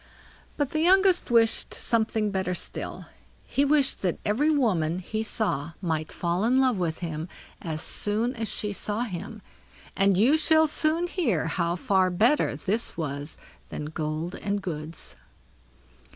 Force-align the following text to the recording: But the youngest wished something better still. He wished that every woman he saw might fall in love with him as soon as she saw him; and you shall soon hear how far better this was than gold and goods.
But 0.57 0.71
the 0.71 0.79
youngest 0.79 1.29
wished 1.29 1.75
something 1.75 2.31
better 2.31 2.55
still. 2.55 3.05
He 3.45 3.63
wished 3.63 4.01
that 4.01 4.17
every 4.25 4.49
woman 4.49 4.97
he 4.97 5.21
saw 5.21 5.73
might 5.79 6.11
fall 6.11 6.43
in 6.43 6.59
love 6.59 6.77
with 6.77 6.97
him 7.05 7.27
as 7.61 7.83
soon 7.83 8.35
as 8.35 8.47
she 8.47 8.73
saw 8.73 9.01
him; 9.01 9.43
and 9.95 10.17
you 10.17 10.37
shall 10.37 10.65
soon 10.65 11.05
hear 11.05 11.45
how 11.45 11.75
far 11.75 12.09
better 12.09 12.55
this 12.55 12.97
was 12.97 13.37
than 13.69 13.85
gold 13.93 14.33
and 14.33 14.59
goods. 14.63 15.17